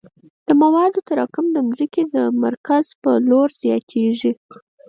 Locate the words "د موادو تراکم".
0.47-1.45